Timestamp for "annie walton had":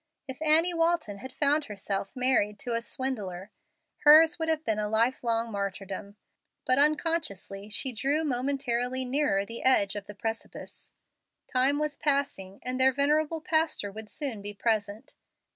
0.41-1.31